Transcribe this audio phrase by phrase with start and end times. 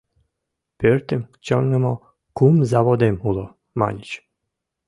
[0.79, 1.93] —Пӧртым чоҥымо
[2.37, 3.45] кум заводем уло,
[3.79, 4.09] маньыч.